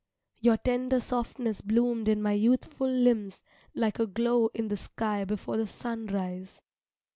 [0.39, 3.39] Your tender softness bloomed in my youthful limbs,
[3.75, 6.59] like a glow in the sky before the sunrise.